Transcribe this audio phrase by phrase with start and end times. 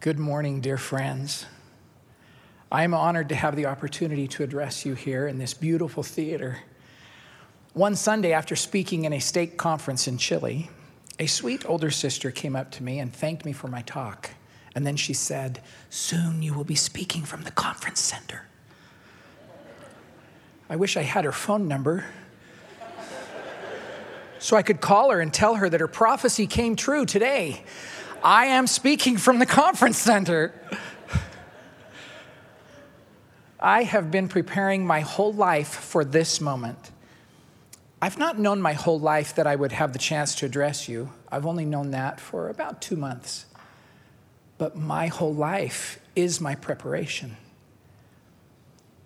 [0.00, 1.44] Good morning, dear friends.
[2.72, 6.60] I am honored to have the opportunity to address you here in this beautiful theater.
[7.74, 10.70] One Sunday, after speaking in a stake conference in Chile,
[11.18, 14.30] a sweet older sister came up to me and thanked me for my talk.
[14.74, 15.60] And then she said,
[15.90, 18.46] Soon you will be speaking from the conference center.
[20.70, 22.06] I wish I had her phone number
[24.38, 27.64] so I could call her and tell her that her prophecy came true today.
[28.22, 30.52] I am speaking from the conference center.
[33.58, 36.90] I have been preparing my whole life for this moment.
[38.02, 41.10] I've not known my whole life that I would have the chance to address you.
[41.30, 43.46] I've only known that for about two months.
[44.58, 47.36] But my whole life is my preparation.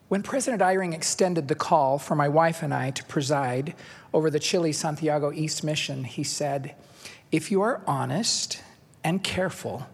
[0.09, 3.75] When President Eyring extended the call for my wife and I to preside
[4.13, 6.75] over the Chile Santiago East Mission, he said,
[7.33, 8.61] If you are honest
[9.05, 9.87] and careful,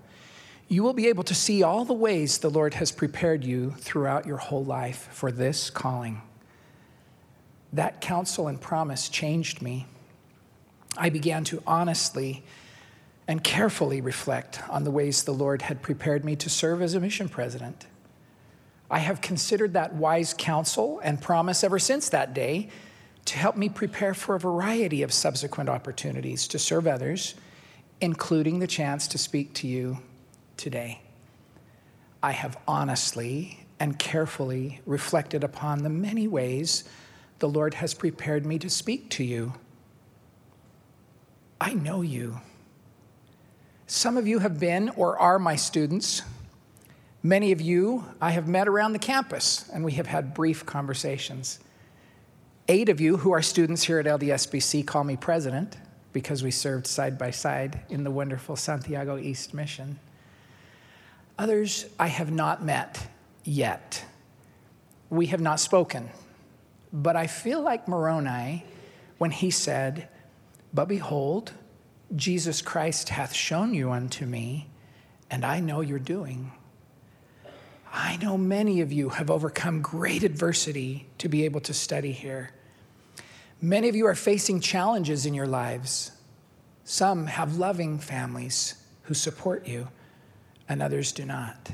[0.69, 4.25] you will be able to see all the ways the Lord has prepared you throughout
[4.25, 6.23] your whole life for this calling.
[7.73, 9.87] That counsel and promise changed me.
[10.97, 12.45] I began to honestly
[13.27, 17.01] and carefully reflect on the ways the Lord had prepared me to serve as a
[17.01, 17.87] mission president.
[18.91, 22.69] I have considered that wise counsel and promise ever since that day
[23.27, 27.35] to help me prepare for a variety of subsequent opportunities to serve others,
[28.01, 29.99] including the chance to speak to you
[30.57, 31.01] today.
[32.23, 36.85] I have honestly and carefully reflected upon the many ways
[37.39, 39.55] the Lord has prepared me to speak to you.
[41.61, 42.41] I know you.
[43.87, 46.23] Some of you have been or are my students.
[47.23, 51.59] Many of you I have met around the campus, and we have had brief conversations.
[52.69, 55.77] Eight of you who are students here at LDSBC call me president
[56.13, 59.99] because we served side by side in the wonderful Santiago East Mission.
[61.39, 63.09] Others I have not met
[63.45, 64.05] yet.
[65.09, 66.11] We have not spoken.
[66.93, 68.65] But I feel like Moroni
[69.19, 70.09] when he said,
[70.75, 71.53] But behold,
[72.17, 74.69] Jesus Christ hath shown you unto me,
[75.31, 76.53] and I know your doing.
[77.93, 82.51] I know many of you have overcome great adversity to be able to study here.
[83.63, 86.13] Many of you are facing challenges in your lives.
[86.85, 89.89] Some have loving families who support you,
[90.69, 91.71] and others do not.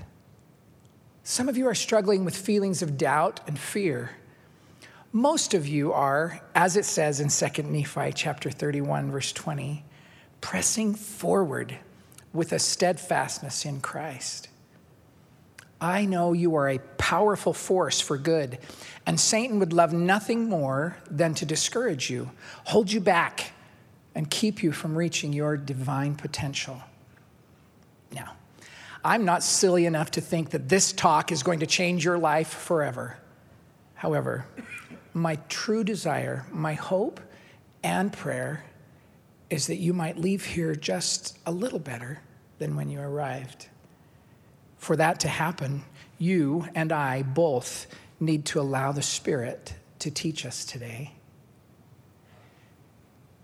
[1.23, 4.11] Some of you are struggling with feelings of doubt and fear.
[5.13, 9.85] Most of you are, as it says in 2 Nephi chapter 31, verse 20,
[10.41, 11.79] pressing forward
[12.33, 14.49] with a steadfastness in Christ.
[15.81, 18.59] I know you are a powerful force for good,
[19.05, 22.31] and Satan would love nothing more than to discourage you,
[22.65, 23.53] hold you back,
[24.15, 26.81] and keep you from reaching your divine potential.
[28.13, 28.33] Now,
[29.05, 32.49] I'm not silly enough to think that this talk is going to change your life
[32.49, 33.19] forever.
[33.95, 34.47] However,
[35.13, 37.21] my true desire, my hope,
[37.83, 38.65] and prayer
[39.51, 42.21] is that you might leave here just a little better
[42.59, 43.69] than when you arrived.
[44.87, 45.83] For that to happen,
[46.17, 47.89] you and I both
[48.21, 51.15] need to allow the Spirit to teach us today.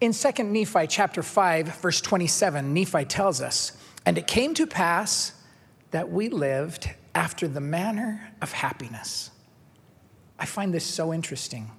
[0.01, 3.73] In 2 Nephi chapter 5 verse 27, Nephi tells us,
[4.07, 5.33] "And it came to pass
[5.91, 9.31] that we lived after the manner of happiness."
[10.39, 11.73] I find this so interesting.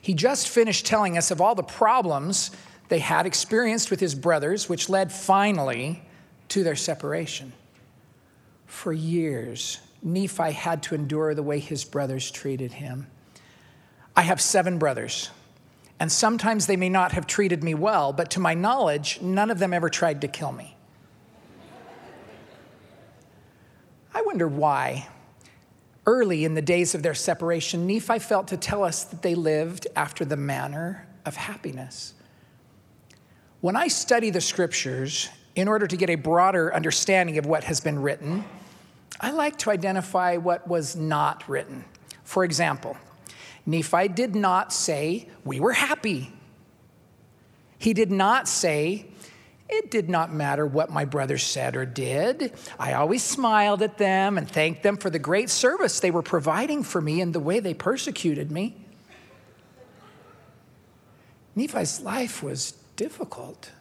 [0.00, 2.52] He just finished telling us of all the problems
[2.90, 6.04] they had experienced with his brothers, which led finally
[6.50, 7.54] to their separation.
[8.70, 13.08] For years, Nephi had to endure the way his brothers treated him.
[14.16, 15.28] I have seven brothers,
[15.98, 19.58] and sometimes they may not have treated me well, but to my knowledge, none of
[19.58, 20.76] them ever tried to kill me.
[24.14, 25.08] I wonder why.
[26.06, 29.88] Early in the days of their separation, Nephi felt to tell us that they lived
[29.94, 32.14] after the manner of happiness.
[33.60, 37.80] When I study the scriptures in order to get a broader understanding of what has
[37.80, 38.44] been written,
[39.18, 41.84] I like to identify what was not written.
[42.24, 42.96] For example,
[43.66, 46.32] Nephi did not say, We were happy.
[47.78, 49.06] He did not say,
[49.68, 52.52] It did not matter what my brothers said or did.
[52.78, 56.82] I always smiled at them and thanked them for the great service they were providing
[56.82, 58.76] for me and the way they persecuted me.
[61.56, 63.72] Nephi's life was difficult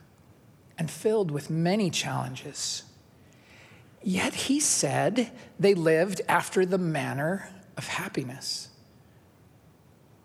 [0.78, 2.84] and filled with many challenges.
[4.04, 8.69] Yet he said they lived after the manner of happiness.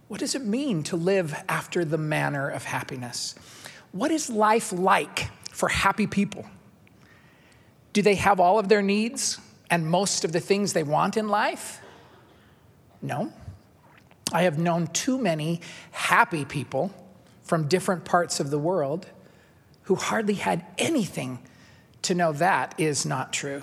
[0.08, 3.34] What does it mean to live after the manner of happiness?
[3.92, 6.44] What is life like for happy people?
[7.92, 9.38] Do they have all of their needs
[9.70, 11.80] and most of the things they want in life?
[13.00, 13.32] No.
[14.32, 15.60] I have known too many
[15.92, 16.92] happy people
[17.42, 19.06] from different parts of the world
[19.82, 21.38] who hardly had anything
[22.04, 23.62] to know that is not true.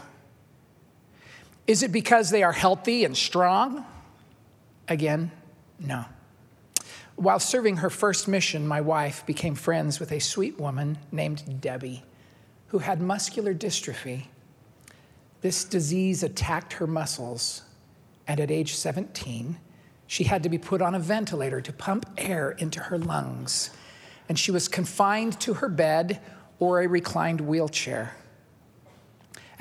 [1.68, 3.86] Is it because they are healthy and strong?
[4.88, 5.32] Again,
[5.80, 6.06] no.
[7.16, 12.04] While serving her first mission, my wife became friends with a sweet woman named Debbie
[12.68, 14.28] who had muscular dystrophy.
[15.42, 17.64] This disease attacked her muscles,
[18.28, 19.58] and at age 17,
[20.08, 23.72] she had to be put on a ventilator to pump air into her lungs,
[24.30, 26.22] and she was confined to her bed
[26.60, 28.16] or a reclined wheelchair.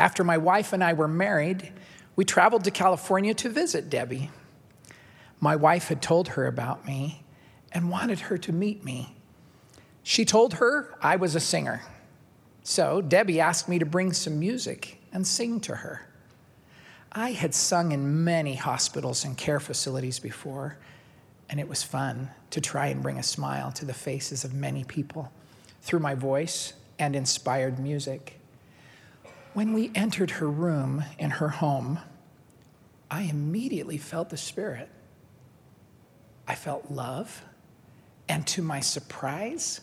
[0.01, 1.75] After my wife and I were married,
[2.17, 4.31] we traveled to California to visit Debbie.
[5.41, 7.23] My wife had told her about me
[7.71, 9.15] and wanted her to meet me.
[10.03, 11.83] She told her I was a singer.
[12.63, 16.09] So Debbie asked me to bring some music and sing to her.
[17.13, 20.79] I had sung in many hospitals and care facilities before,
[21.51, 24.83] and it was fun to try and bring a smile to the faces of many
[24.83, 25.31] people
[25.83, 28.40] through my voice and inspired music.
[29.61, 31.99] When we entered her room in her home,
[33.11, 34.89] I immediately felt the Spirit.
[36.49, 37.45] I felt love,
[38.27, 39.83] and to my surprise,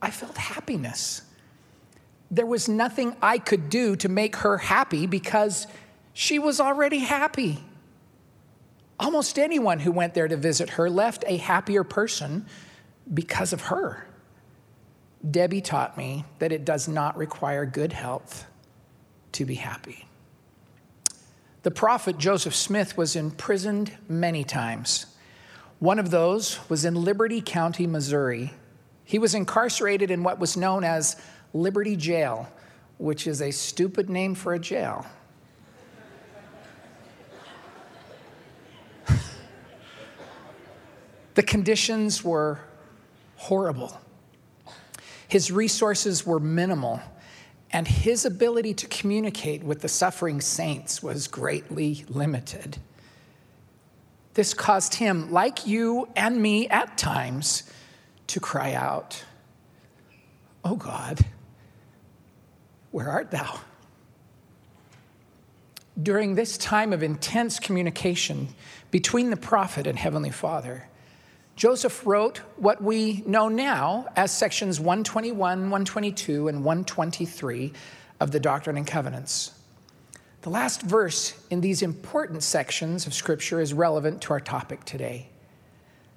[0.00, 1.22] I felt happiness.
[2.30, 5.66] There was nothing I could do to make her happy because
[6.12, 7.58] she was already happy.
[9.00, 12.46] Almost anyone who went there to visit her left a happier person
[13.12, 14.06] because of her.
[15.28, 18.46] Debbie taught me that it does not require good health
[19.32, 20.06] to be happy.
[21.62, 25.06] The prophet Joseph Smith was imprisoned many times.
[25.78, 28.52] One of those was in Liberty County, Missouri.
[29.04, 31.16] He was incarcerated in what was known as
[31.52, 32.48] Liberty Jail,
[32.98, 35.04] which is a stupid name for a jail.
[41.34, 42.60] the conditions were
[43.36, 44.00] horrible.
[45.28, 47.00] His resources were minimal,
[47.72, 52.78] and his ability to communicate with the suffering saints was greatly limited.
[54.34, 57.64] This caused him, like you and me at times,
[58.28, 59.24] to cry out,
[60.64, 61.20] Oh God,
[62.90, 63.60] where art thou?
[66.00, 68.48] During this time of intense communication
[68.90, 70.88] between the prophet and Heavenly Father,
[71.56, 77.72] Joseph wrote what we know now as sections 121, 122, and 123
[78.20, 79.52] of the Doctrine and Covenants.
[80.42, 85.28] The last verse in these important sections of Scripture is relevant to our topic today.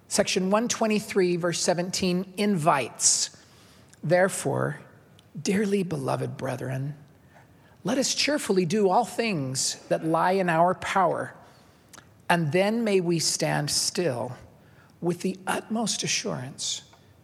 [0.08, 3.36] Section 123, verse 17, invites,
[4.04, 4.80] Therefore,
[5.40, 6.96] dearly beloved brethren,
[7.84, 11.36] let us cheerfully do all things that lie in our power,
[12.30, 14.36] and then may we stand still
[15.02, 16.84] with the utmost assurance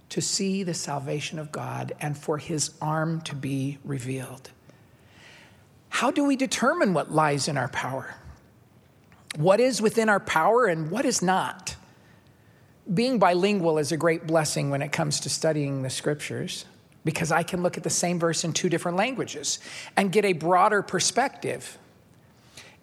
[0.10, 4.52] to see the salvation of God and for his arm to be revealed.
[5.90, 8.16] How do we determine what lies in our power?
[9.38, 11.76] What is within our power and what is not?
[12.94, 16.66] Being bilingual is a great blessing when it comes to studying the scriptures
[17.06, 19.60] because I can look at the same verse in two different languages
[19.96, 21.78] and get a broader perspective.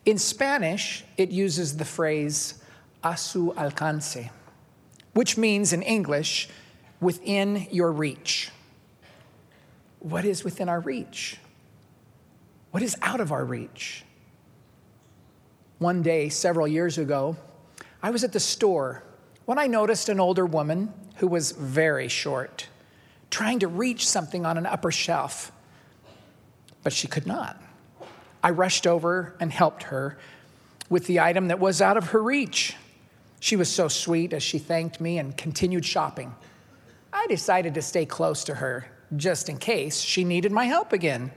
[0.07, 2.63] In Spanish, it uses the phrase
[3.05, 4.31] a su alcance
[5.15, 6.49] which means in English,
[7.01, 8.51] within your reach.
[10.01, 11.39] What is within our reach?
[12.71, 14.05] What is out of our reach?
[15.79, 17.37] One day, several years ago,
[18.03, 19.03] I was at the store
[19.45, 22.69] when I noticed an older woman who was very short,
[23.31, 25.51] trying to reach something on an upper shelf,
[26.83, 27.61] but she could not.
[28.43, 30.19] I rushed over and helped her
[30.89, 32.77] with the item that was out of her reach.
[33.41, 36.35] She was so sweet as she thanked me and continued shopping.
[37.13, 41.33] I decided to stay close to her just in case she needed my help again.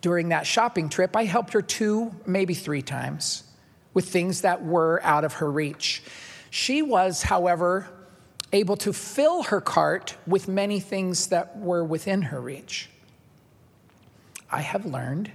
[0.00, 3.44] During that shopping trip, I helped her two, maybe three times
[3.92, 6.02] with things that were out of her reach.
[6.50, 7.88] She was, however,
[8.52, 12.88] able to fill her cart with many things that were within her reach.
[14.50, 15.30] I have learned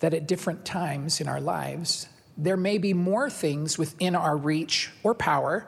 [0.00, 2.08] that at different times in our lives,
[2.38, 5.66] there may be more things within our reach or power,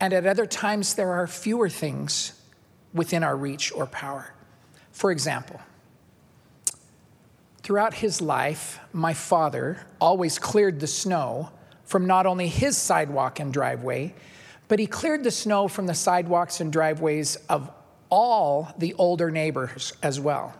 [0.00, 2.32] and at other times there are fewer things
[2.94, 4.32] within our reach or power.
[4.90, 5.60] For example,
[7.62, 11.50] throughout his life, my father always cleared the snow
[11.84, 14.14] from not only his sidewalk and driveway,
[14.66, 17.70] but he cleared the snow from the sidewalks and driveways of
[18.10, 20.54] all the older neighbors as well.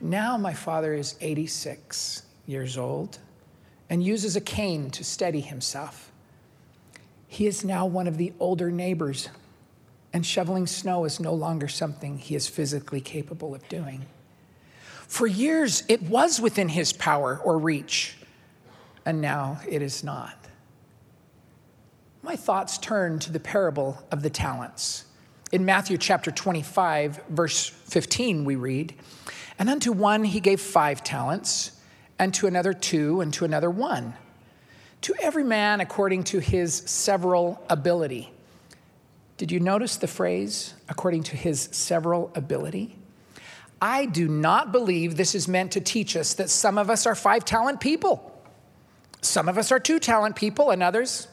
[0.00, 3.18] Now my father is 86 years old
[3.90, 6.12] and uses a cane to steady himself.
[7.26, 9.28] He is now one of the older neighbors,
[10.12, 14.06] and shoveling snow is no longer something he is physically capable of doing.
[15.08, 18.16] For years, it was within his power or reach,
[19.04, 20.36] and now it is not.
[22.22, 25.04] My thoughts turn to the parable of the talents.
[25.50, 28.94] In Matthew chapter 25, verse 15, we read,
[29.58, 31.72] And unto one he gave five talents,
[32.20, 34.12] and to another two, and to another one.
[35.00, 38.30] To every man according to his several ability.
[39.38, 42.94] Did you notice the phrase, according to his several ability?
[43.80, 47.14] I do not believe this is meant to teach us that some of us are
[47.14, 48.38] five talent people.
[49.22, 51.26] Some of us are two talent people, and others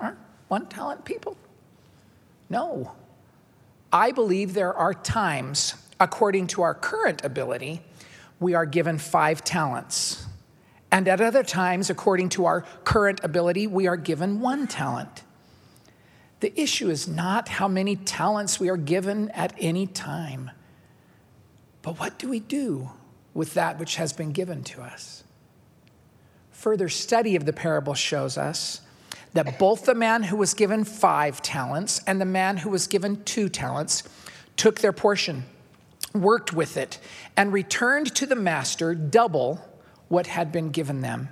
[0.00, 0.18] aren't
[0.48, 1.36] one talent people.
[2.50, 2.90] No.
[3.92, 7.80] I believe there are times, according to our current ability,
[8.40, 10.21] we are given five talents.
[10.92, 15.22] And at other times, according to our current ability, we are given one talent.
[16.40, 20.50] The issue is not how many talents we are given at any time,
[21.80, 22.90] but what do we do
[23.32, 25.24] with that which has been given to us?
[26.50, 28.82] Further study of the parable shows us
[29.32, 33.24] that both the man who was given five talents and the man who was given
[33.24, 34.02] two talents
[34.58, 35.44] took their portion,
[36.12, 36.98] worked with it,
[37.34, 39.71] and returned to the master double
[40.12, 41.30] what had been given them.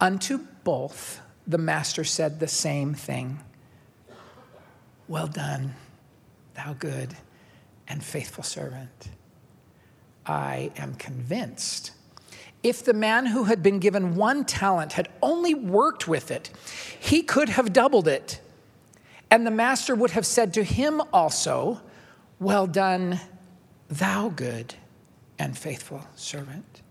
[0.00, 3.40] Unto both the master said the same thing
[5.08, 5.74] Well done,
[6.54, 7.16] thou good
[7.88, 9.08] and faithful servant.
[10.24, 11.90] I am convinced
[12.62, 16.50] if the man who had been given one talent had only worked with it,
[17.00, 18.40] he could have doubled it.
[19.28, 21.80] And the master would have said to him also,
[22.38, 23.18] Well done,
[23.88, 24.76] thou good
[25.36, 26.82] and faithful servant.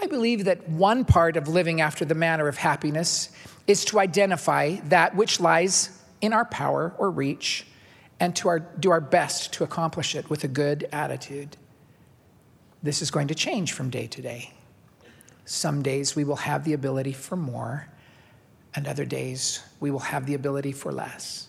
[0.00, 3.30] I believe that one part of living after the manner of happiness
[3.66, 5.90] is to identify that which lies
[6.20, 7.66] in our power or reach
[8.20, 11.56] and to our, do our best to accomplish it with a good attitude.
[12.82, 14.52] This is going to change from day to day.
[15.44, 17.88] Some days we will have the ability for more,
[18.74, 21.48] and other days we will have the ability for less.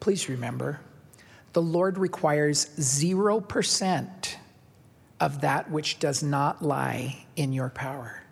[0.00, 0.80] Please remember,
[1.52, 4.34] the Lord requires 0%
[5.20, 8.22] of that which does not lie in your power.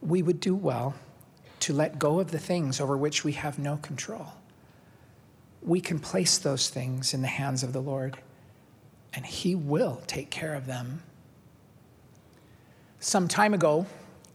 [0.00, 0.94] We would do well
[1.60, 4.34] to let go of the things over which we have no control.
[5.62, 8.18] We can place those things in the hands of the Lord
[9.14, 11.02] and He will take care of them.
[13.00, 13.86] Some time ago,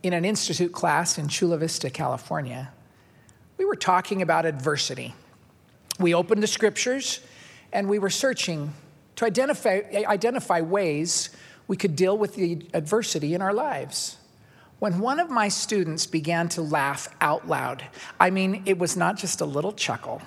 [0.03, 2.71] in an institute class in Chula Vista, California,
[3.57, 5.13] we were talking about adversity.
[5.99, 7.19] We opened the scriptures
[7.71, 8.73] and we were searching
[9.15, 11.29] to identify, identify ways
[11.67, 14.17] we could deal with the adversity in our lives.
[14.79, 17.83] When one of my students began to laugh out loud,
[18.19, 20.21] I mean, it was not just a little chuckle,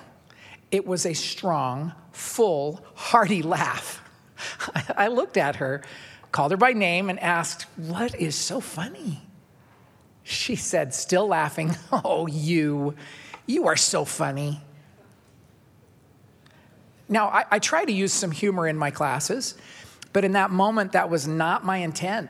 [0.71, 4.01] it was a strong, full, hearty laugh.
[4.97, 5.83] I looked at her,
[6.31, 9.21] called her by name, and asked, What is so funny?
[10.23, 12.95] She said, still laughing, Oh, you,
[13.45, 14.61] you are so funny.
[17.09, 19.55] Now, I, I, try to use some humor in my classes,
[20.11, 22.29] but in that moment, that was not my intent.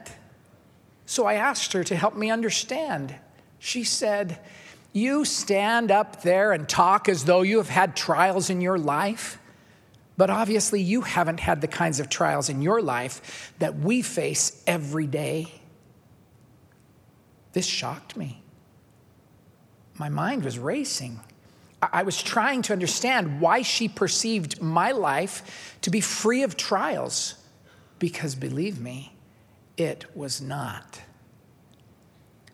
[1.06, 3.16] So I asked her to help me understand.
[3.60, 4.40] She said,
[4.94, 9.40] You stand up there and talk as though you have had trials in your life.
[10.18, 14.64] But obviously, you haven't had the kinds of trials in your life that we face
[14.66, 15.52] every day.
[17.54, 18.42] This shocked me.
[19.98, 21.20] My mind was racing.
[21.82, 27.36] I was trying to understand why she perceived my life to be free of trials,
[28.00, 29.14] because believe me,
[29.78, 31.02] it was not.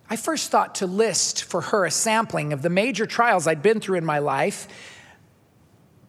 [0.09, 3.79] I first thought to list for her a sampling of the major trials I'd been
[3.79, 4.67] through in my life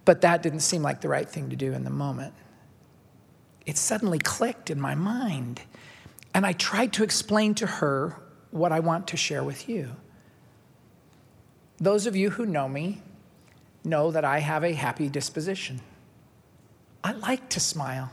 [0.05, 2.35] but that didn't seem like the right thing to do in the moment.
[3.67, 5.63] It suddenly clicked in my mind,
[6.35, 8.17] and I tried to explain to her
[8.51, 9.97] what I want to share with you.
[11.79, 13.03] Those of you who know me
[13.85, 15.81] know that I have a happy disposition.
[17.03, 18.11] I like to smile.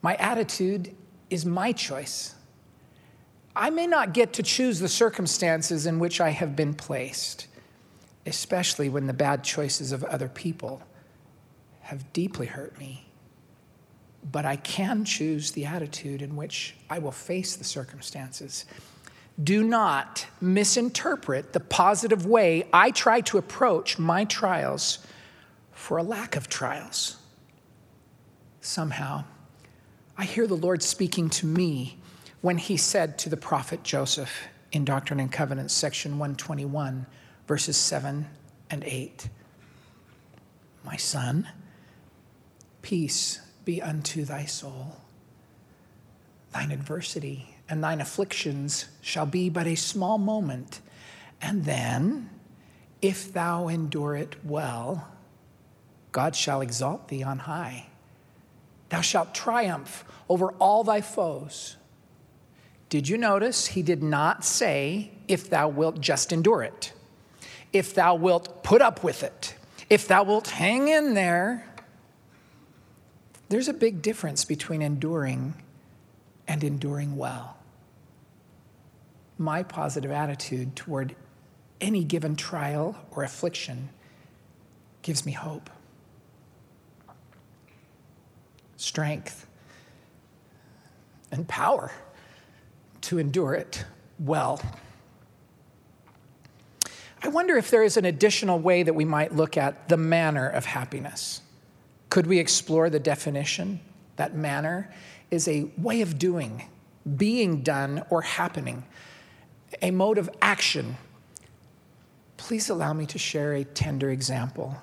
[0.00, 0.94] My attitude
[1.28, 2.34] is my choice.
[3.56, 7.46] I may not get to choose the circumstances in which I have been placed
[8.26, 10.82] especially when the bad choices of other people
[11.82, 13.06] have deeply hurt me.
[14.32, 18.64] But I can choose the attitude in which I will face the circumstances.
[19.42, 24.98] Do not misinterpret the positive way I try to approach my trials
[25.72, 27.16] for a lack of trials.
[28.60, 29.24] Somehow,
[30.16, 31.98] I hear the Lord speaking to me
[32.42, 34.30] when he said to the prophet Joseph
[34.70, 37.06] in Doctrine and Covenants, section 121,
[37.48, 38.26] verses 7
[38.70, 39.28] and 8
[40.84, 41.48] My son,
[42.82, 44.98] peace be unto thy soul.
[46.52, 50.80] Thine adversity and thine afflictions shall be but a small moment,
[51.42, 52.30] and then,
[53.02, 55.08] if thou endure it well,
[56.12, 57.88] God shall exalt thee on high.
[58.90, 61.74] Thou shalt triumph over all thy foes.
[62.90, 66.92] Did you notice he did not say, if thou wilt just endure it,
[67.72, 69.56] if thou wilt put up with it,
[69.90, 71.66] if thou wilt hang in there?
[73.48, 75.54] There's a big difference between enduring
[76.46, 77.56] and enduring well.
[79.38, 81.16] My positive attitude toward
[81.80, 83.90] any given trial or affliction
[85.02, 85.70] gives me hope
[88.84, 89.46] strength,
[91.32, 91.90] and power
[93.00, 93.84] to endure it
[94.18, 94.60] well.
[97.22, 100.46] I wonder if there is an additional way that we might look at the manner
[100.46, 101.40] of happiness.
[102.10, 103.80] Could we explore the definition?
[104.16, 104.92] That manner
[105.30, 106.68] is a way of doing,
[107.16, 108.84] being done, or happening,
[109.82, 110.96] a mode of action.
[112.36, 114.82] Please allow me to share a tender example.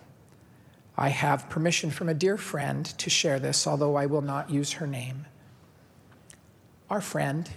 [0.97, 4.73] I have permission from a dear friend to share this, although I will not use
[4.73, 5.25] her name.
[6.89, 7.49] Our friend,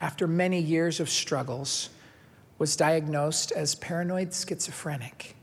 [0.00, 1.88] after many years of struggles,
[2.58, 5.34] was diagnosed as paranoid schizophrenic.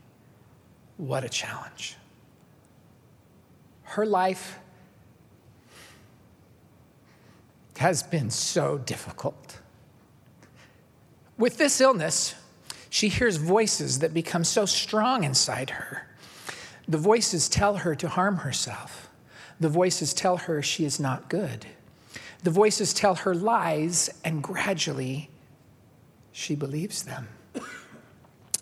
[0.96, 1.96] What a challenge.
[3.82, 4.58] Her life
[7.78, 9.60] has been so difficult.
[11.36, 12.34] With this illness,
[12.90, 16.06] she hears voices that become so strong inside her
[16.86, 19.08] the voices tell her to harm herself.
[19.60, 21.66] The voices tell her she is not good.
[22.42, 25.30] The voices tell her lies, and gradually
[26.32, 27.28] she believes them.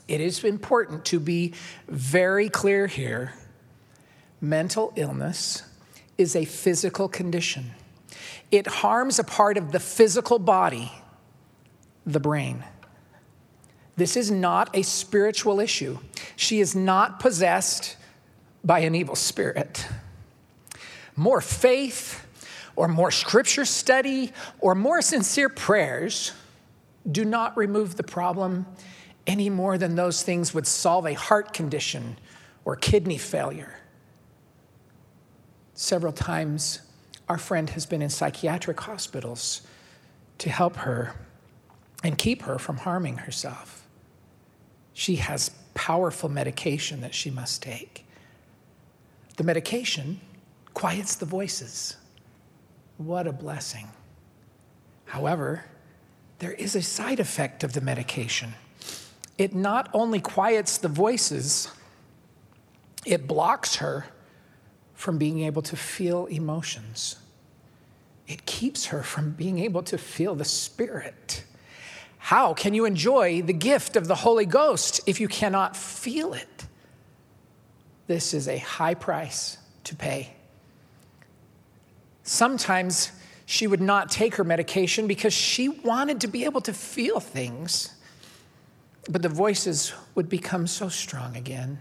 [0.07, 1.55] It is important to be
[1.89, 3.33] very clear here.
[4.41, 5.63] Mental illness
[6.19, 7.71] is a physical condition,
[8.51, 10.93] it harms a part of the physical body,
[12.07, 12.65] the brain.
[13.97, 15.99] This is not a spiritual issue.
[16.37, 17.97] She is not possessed
[18.65, 19.87] by an evil spirit.
[21.15, 22.27] More faith
[22.75, 26.33] or more scripture study or more sincere prayers
[27.11, 28.67] do not remove the problem
[29.27, 32.19] any more than those things would solve a heart condition
[32.65, 33.79] or kidney failure.
[35.75, 36.81] Several times,
[37.29, 39.63] our friend has been in psychiatric hospitals
[40.39, 41.15] to help her
[42.03, 43.87] and keep her from harming herself.
[44.93, 48.05] She has powerful medication that she must take.
[49.37, 50.21] The medication
[50.75, 51.97] quiets the voices.
[52.99, 53.89] What a blessing.
[55.07, 55.65] However,
[56.39, 58.55] there is a side effect of the medication.
[59.39, 61.69] It not only quiets the voices,
[63.05, 64.07] it blocks her
[64.95, 67.17] from being able to feel emotions.
[68.29, 71.45] It keeps her from being able to feel the Spirit.
[72.23, 76.67] How can you enjoy the gift of the Holy Ghost if you cannot feel it?
[78.07, 80.33] This is a high price to pay.
[82.23, 83.11] Sometimes
[83.45, 87.93] she would not take her medication because she wanted to be able to feel things.
[89.11, 91.81] But the voices would become so strong again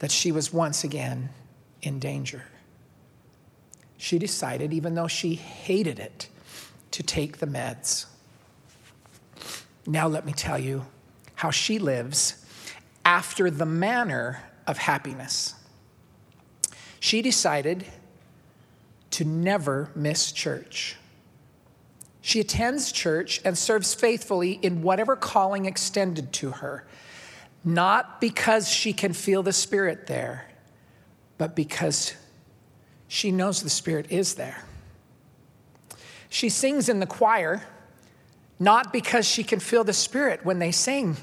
[0.00, 1.30] that she was once again
[1.80, 2.42] in danger.
[3.96, 6.28] She decided, even though she hated it,
[6.90, 8.04] to take the meds.
[9.86, 10.86] Now, let me tell you
[11.34, 12.44] how she lives
[13.04, 15.54] after the manner of happiness.
[17.00, 17.84] She decided
[19.10, 20.96] to never miss church.
[22.22, 26.86] She attends church and serves faithfully in whatever calling extended to her,
[27.62, 30.46] not because she can feel the Spirit there,
[31.36, 32.14] but because
[33.06, 34.64] she knows the Spirit is there.
[36.30, 37.62] She sings in the choir,
[38.58, 41.16] not because she can feel the Spirit when they sing,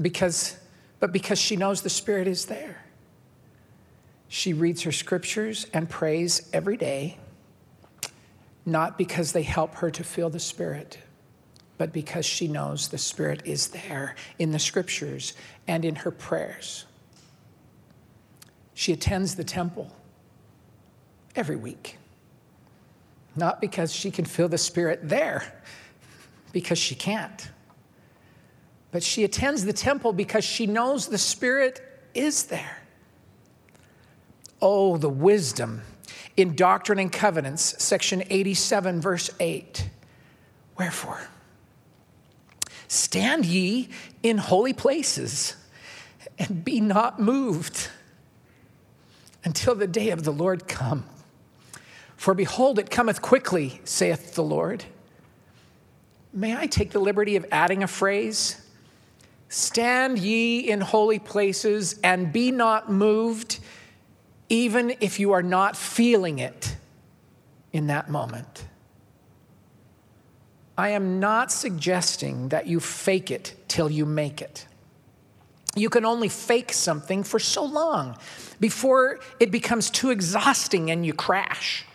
[0.00, 0.56] because
[0.98, 2.84] but because she knows the Spirit is there.
[4.28, 7.18] She reads her scriptures and prays every day,
[8.64, 10.98] not because they help her to feel the Spirit,
[11.78, 15.34] but because she knows the Spirit is there in the scriptures
[15.68, 16.86] and in her prayers.
[18.74, 19.90] She attends the temple
[21.34, 21.98] every week,
[23.36, 25.60] not because she can feel the Spirit there,
[26.52, 27.50] because she can't
[28.96, 31.82] but she attends the temple because she knows the Spirit
[32.14, 32.78] is there.
[34.62, 35.82] Oh, the wisdom
[36.34, 39.90] in Doctrine and Covenants, section 87, verse 8.
[40.78, 41.28] Wherefore,
[42.88, 43.90] stand ye
[44.22, 45.56] in holy places
[46.38, 47.90] and be not moved
[49.44, 51.04] until the day of the Lord come.
[52.26, 54.84] For behold, it cometh quickly, saith the Lord.
[56.32, 58.60] May I take the liberty of adding a phrase?
[59.48, 63.60] Stand ye in holy places and be not moved,
[64.48, 66.74] even if you are not feeling it
[67.72, 68.66] in that moment.
[70.76, 74.66] I am not suggesting that you fake it till you make it.
[75.76, 78.18] You can only fake something for so long
[78.58, 81.86] before it becomes too exhausting and you crash.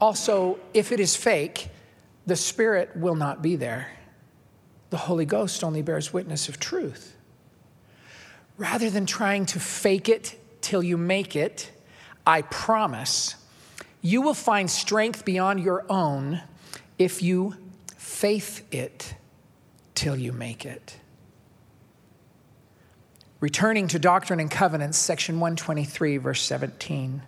[0.00, 1.68] Also, if it is fake,
[2.26, 3.88] the Spirit will not be there.
[4.90, 7.16] The Holy Ghost only bears witness of truth.
[8.56, 11.70] Rather than trying to fake it till you make it,
[12.26, 13.36] I promise
[14.02, 16.42] you will find strength beyond your own
[16.98, 17.56] if you
[17.96, 19.14] faith it
[19.94, 20.96] till you make it.
[23.40, 27.22] Returning to Doctrine and Covenants, section 123, verse 17.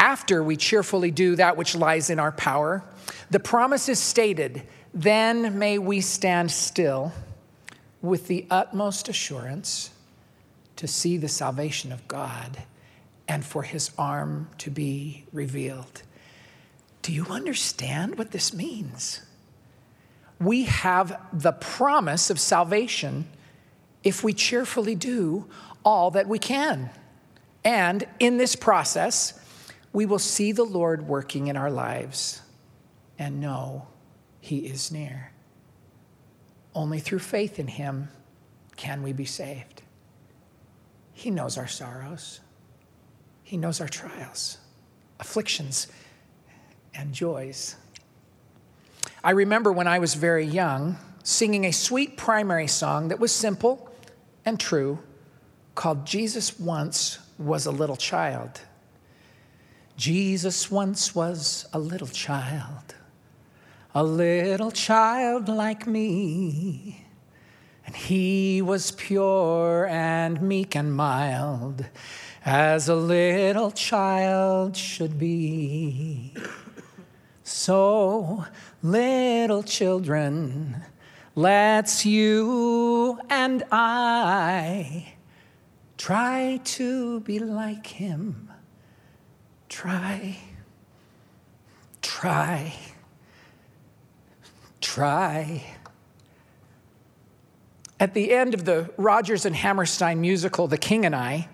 [0.00, 2.82] After we cheerfully do that which lies in our power,
[3.30, 7.12] the promise is stated then may we stand still
[8.02, 9.90] with the utmost assurance
[10.74, 12.62] to see the salvation of God
[13.28, 16.02] and for his arm to be revealed.
[17.02, 19.20] Do you understand what this means?
[20.40, 23.26] We have the promise of salvation
[24.02, 25.46] if we cheerfully do
[25.84, 26.90] all that we can.
[27.62, 29.38] And in this process,
[29.92, 32.42] we will see the Lord working in our lives
[33.18, 33.86] and know
[34.40, 35.32] he is near.
[36.74, 38.08] Only through faith in him
[38.76, 39.82] can we be saved.
[41.12, 42.40] He knows our sorrows,
[43.42, 44.58] he knows our trials,
[45.18, 45.88] afflictions,
[46.94, 47.76] and joys.
[49.22, 53.90] I remember when I was very young singing a sweet primary song that was simple
[54.46, 55.00] and true
[55.74, 58.60] called Jesus Once Was a Little Child.
[60.00, 62.94] Jesus once was a little child
[63.94, 67.04] a little child like me.
[67.86, 71.86] And he was pure and meek and mild,
[72.44, 76.34] as a little child should be.
[77.42, 78.44] So,
[78.82, 80.84] little children,
[81.34, 85.14] let's you and I
[85.98, 88.50] try to be like him.
[89.70, 90.36] Try,
[92.02, 92.74] try
[94.80, 95.62] try.
[97.98, 101.48] At the end of the Rodgers and Hammerstein musical, The King and I,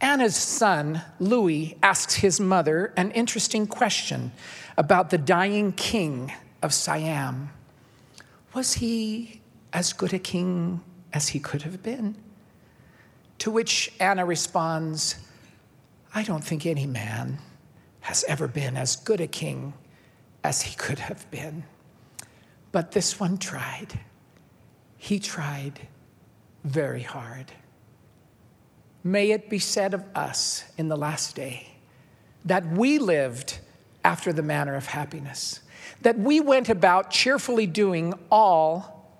[0.00, 4.32] Anna's son, Louis, asks his mother an interesting question
[4.78, 7.50] about the dying king of Siam.
[8.54, 10.80] Was he as good a king
[11.12, 12.16] as he could have been?
[13.40, 15.16] To which Anna responds,
[16.14, 17.38] I don't think any man
[18.00, 19.74] has ever been as good a king
[20.42, 21.64] as he could have been.
[22.72, 24.00] But this one tried.
[24.96, 25.80] He tried
[26.64, 27.52] very hard.
[29.02, 31.68] May it be said of us in the last day
[32.44, 33.58] that we lived
[34.04, 35.60] after the manner of happiness,
[36.02, 39.10] that we went about cheerfully doing all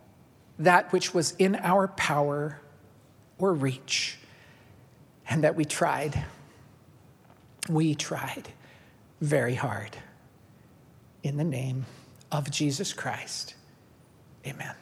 [0.58, 2.60] that which was in our power
[3.38, 4.18] or reach,
[5.28, 6.24] and that we tried.
[7.70, 8.48] We tried
[9.20, 9.96] very hard
[11.22, 11.86] in the name
[12.32, 13.54] of Jesus Christ.
[14.44, 14.74] Amen.